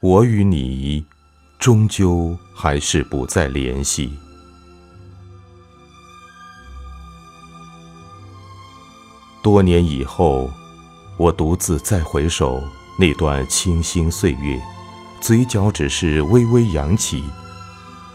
[0.00, 1.04] 我与你
[1.58, 4.12] 终究还是不再联系。
[9.42, 10.48] 多年以后，
[11.16, 12.62] 我独自再回首
[12.96, 14.62] 那段清新岁月，
[15.20, 17.24] 嘴角只是微微扬起。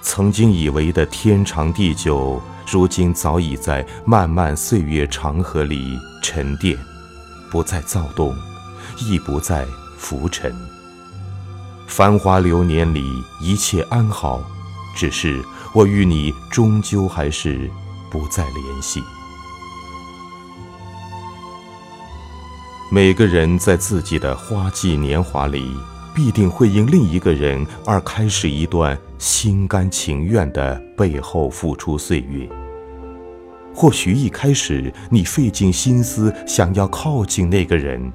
[0.00, 6.78] 曾经以为的天长地久，如今早已在漫漫岁月长河里沉淀，
[7.50, 8.32] 不再躁动，
[9.00, 9.66] 亦不再
[9.98, 10.54] 浮沉。
[11.96, 14.42] 繁华流年里，一切安好，
[14.96, 15.40] 只是
[15.72, 17.70] 我与你终究还是
[18.10, 19.00] 不再联系。
[22.90, 25.72] 每个人在自己的花季年华里，
[26.12, 32.48] 必定会因另一个人而开始一段心甘情愿的背后付出岁月。
[33.72, 38.12] 或许一开始你费尽心思想要靠近那个人，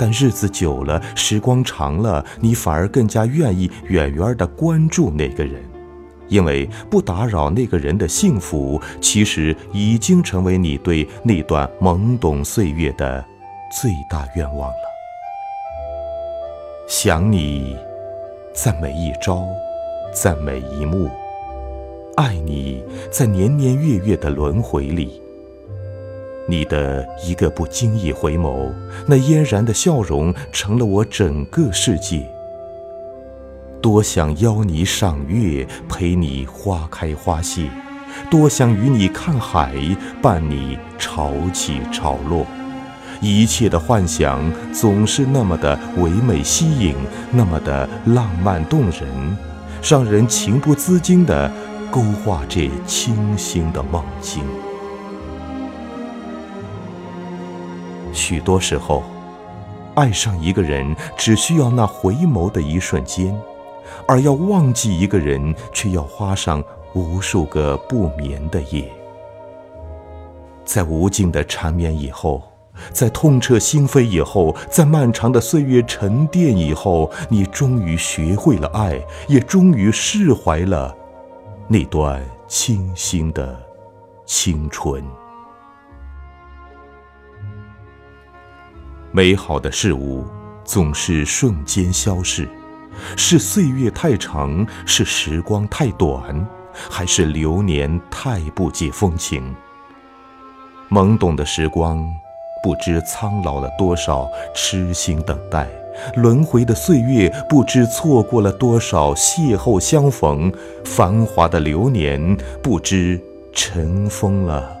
[0.00, 5.62] 但日子久了，时光长了，你反而更加愿意远远地关注那个人，
[6.26, 13.22] 因为不打扰那个人的幸福，其实已经成为你对那段懵懂岁月的。
[13.70, 14.74] 最大愿望了。
[16.88, 17.76] 想你，
[18.54, 19.44] 在每一朝，
[20.14, 21.10] 在每一幕；
[22.16, 22.82] 爱你，
[23.12, 25.19] 在年年月月的轮回里。
[26.50, 28.72] 你的一个不经意回眸，
[29.06, 32.26] 那嫣然的笑容，成了我整个世界。
[33.80, 37.70] 多想邀你赏月，陪你花开花谢；
[38.28, 39.74] 多想与你看海，
[40.20, 42.44] 伴你潮起潮落。
[43.22, 44.40] 一切的幻想
[44.72, 46.94] 总是那么的唯美吸引，
[47.30, 49.38] 那么的浪漫动人，
[49.82, 51.50] 让人情不自禁地
[51.90, 54.42] 勾画这清新的梦境。
[58.12, 59.02] 许多时候，
[59.94, 63.38] 爱上一个人只需要那回眸的一瞬间，
[64.06, 66.62] 而要忘记一个人，却要花上
[66.94, 68.90] 无数个不眠的夜。
[70.64, 72.42] 在无尽的缠绵以后。
[72.92, 78.98] 在痛彻心扉以后，在漫长的岁月沉淀以后，你终于学会了爱，
[79.28, 80.96] 也终于释怀了
[81.68, 83.54] 那段清新的
[84.24, 85.04] 青春。
[89.12, 90.24] 美好的事物
[90.64, 92.48] 总是瞬间消逝，
[93.16, 96.46] 是岁月太长，是时光太短，
[96.88, 99.54] 还是流年太不解风情？
[100.90, 102.00] 懵懂的时光。
[102.62, 105.66] 不知苍老了多少痴心等待，
[106.16, 110.52] 轮回的岁月不知错过了多少邂逅相逢，
[110.84, 113.18] 繁华的流年不知
[113.50, 114.76] 尘封了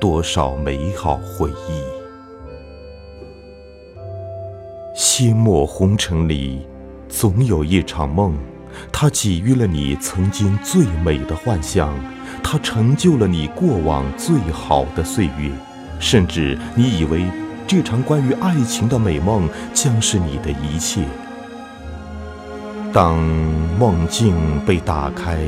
[0.00, 1.95] 多少美好回忆。
[5.18, 6.60] 心墨红尘里，
[7.08, 8.36] 总有一场梦，
[8.92, 11.90] 它给予了你曾经最美的幻想，
[12.42, 15.50] 它成就了你过往最好的岁月。
[15.98, 17.24] 甚至你以为
[17.66, 21.00] 这场关于爱情的美梦将是你的一切。
[22.92, 23.16] 当
[23.78, 24.34] 梦境
[24.66, 25.38] 被打开，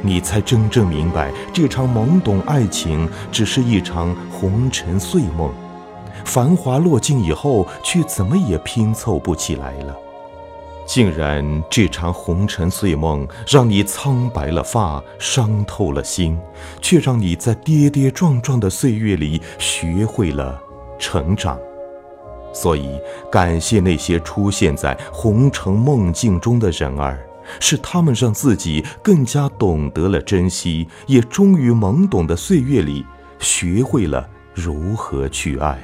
[0.00, 5.52] 你才真正明白，这场懵懂爱情只是一场红尘碎梦。
[6.24, 9.96] 繁华落尽以后，却怎么也拼凑不起来了。
[10.86, 16.36] 竟然这场红尘碎梦让你苍白了发，伤透了心，
[16.82, 20.60] 却让你在跌跌撞撞的岁月里学会了
[20.98, 21.56] 成长。
[22.52, 22.98] 所以，
[23.30, 27.24] 感谢那些出现在红尘梦境中的人儿，
[27.60, 33.06] 是他们让自己更加懂得了珍惜，也终于懵懂的岁月里
[33.38, 35.78] 学会了如何去爱。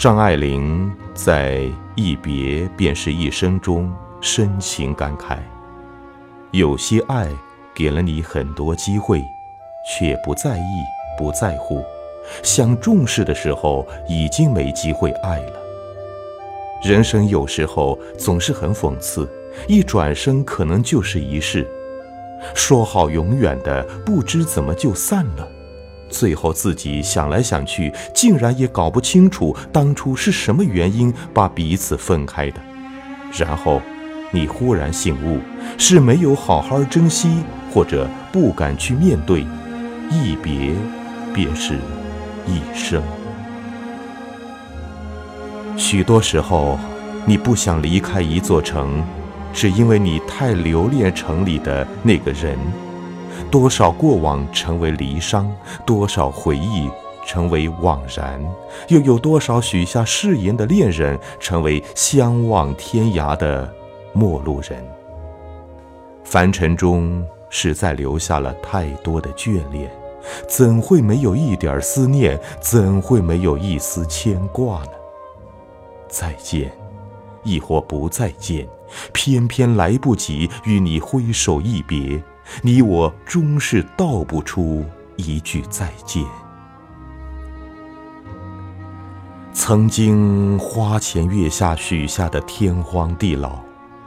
[0.00, 1.58] 张爱玲在
[1.94, 5.36] 《一别便是一生》中深情感慨：
[6.52, 7.28] 有些爱
[7.74, 9.22] 给了你很多机会，
[9.86, 10.62] 却不在意、
[11.18, 11.84] 不在乎，
[12.42, 15.52] 想重视的时候已经没机会爱了。
[16.82, 19.30] 人生有时候总是很讽刺，
[19.68, 21.68] 一转身可能就是一世，
[22.54, 25.46] 说好永远的，不知怎么就散了。
[26.10, 32.60] 最后自己想来想去，竟然也搞不清楚当初是什么原因把彼此分开的。
[33.32, 33.80] 然后，
[34.32, 35.38] 你忽然醒悟，
[35.78, 37.28] 是没有好好珍惜，
[37.72, 39.46] 或者不敢去面对。
[40.10, 40.72] 一别，
[41.32, 41.78] 便是
[42.46, 43.00] 一生。
[45.76, 46.78] 许多时候，
[47.24, 49.02] 你不想离开一座城，
[49.52, 52.58] 是因为你太留恋城里的那个人。
[53.50, 55.46] 多少过往成为离殇，
[55.86, 56.88] 多少回忆
[57.26, 58.44] 成为枉然？
[58.88, 63.72] 又有多少许下誓言的恋人，成为相望天涯的
[64.12, 64.84] 陌路人？
[66.24, 69.90] 凡尘中实在留下了太多的眷恋，
[70.48, 72.40] 怎会没有一点思念？
[72.60, 74.92] 怎会没有一丝牵挂呢？
[76.08, 76.70] 再见，
[77.42, 78.68] 亦或不再见，
[79.12, 82.22] 偏偏来不及与你挥手一别，
[82.62, 84.84] 你我终是道不出
[85.16, 86.24] 一句再见。
[89.52, 93.58] 曾经花前月下许下的天荒地老，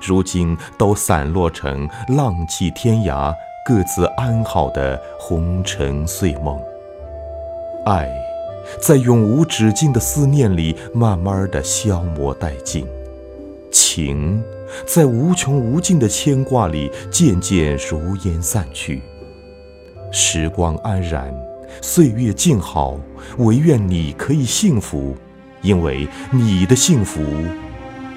[0.00, 3.34] 如今都散落成浪迹天涯、
[3.66, 6.58] 各自安好的红尘碎梦。
[7.84, 8.08] 爱，
[8.80, 12.86] 在永无止境的思念里慢慢的消磨殆尽；
[13.70, 14.42] 情，
[14.86, 19.02] 在无穷无尽的牵挂里渐渐如烟散去。
[20.10, 21.34] 时光安然，
[21.80, 22.98] 岁月静好，
[23.38, 25.16] 唯愿你可以幸福。
[25.62, 27.24] 因为你的幸福，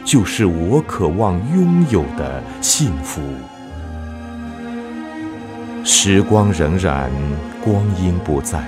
[0.04, 3.22] 就是我渴望拥有的幸福。
[5.86, 7.10] 时光荏苒，
[7.64, 8.62] 光阴不在，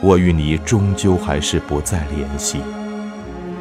[0.00, 2.60] 我与你终究还是不再联系。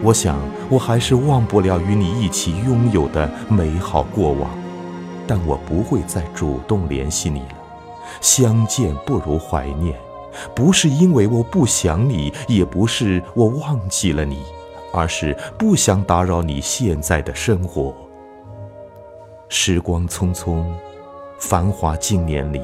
[0.01, 0.37] 我想，
[0.69, 4.49] 我还是忘不了与你一起拥有的美好过往，
[5.25, 7.55] 但我不会再主动联系你了。
[8.21, 9.95] 相见不如怀念。
[10.53, 14.43] 不是因为我不想你，也不是我忘记了你，
[14.91, 17.95] 而是不想打扰你现在的生活。
[19.47, 20.61] 时光匆匆，
[21.39, 22.61] 繁华经年里，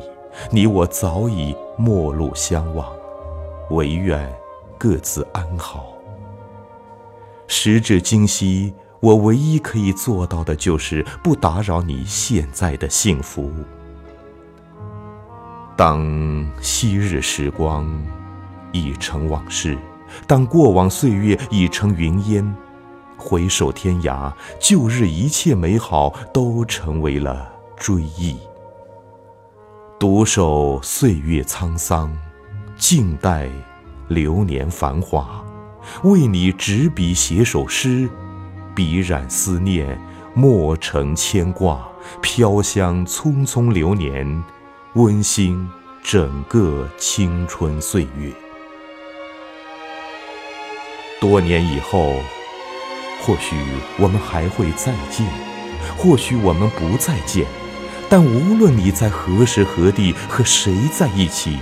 [0.50, 2.92] 你我早已陌路相望，
[3.70, 4.30] 唯愿
[4.78, 5.91] 各自安好。
[7.54, 13.52] 时至今夕，我唯一可以做到的就是不打扰你现在的幸福。
[15.76, 17.86] 当昔日时光
[18.72, 19.78] 已成往事，
[20.26, 22.56] 当过往岁月已成云烟，
[23.18, 28.38] 回首天涯，旧日一切美好都成为了追忆。
[30.00, 32.18] 独守岁月沧桑，
[32.78, 33.50] 静待
[34.08, 35.44] 流年繁华，
[36.04, 38.10] 为你执笔写首诗，
[38.76, 40.00] 笔染思念，
[40.34, 41.88] 墨成牵挂，
[42.22, 44.44] 飘香匆匆流年。
[44.96, 45.70] 温馨
[46.04, 48.32] 整个青春岁月。
[51.22, 52.16] 多年以后，
[53.22, 53.56] 或许
[53.98, 55.26] 我们还会再见，
[55.96, 57.46] 或许我们不再见。
[58.10, 61.58] 但无论你在何时何地和谁在一起，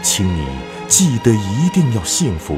[0.00, 0.46] 请你
[0.88, 2.56] 记得一定要幸福，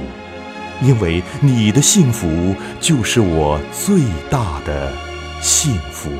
[0.82, 4.00] 因为你的幸福就是我最
[4.31, 4.93] 大的
[5.41, 6.11] 幸福。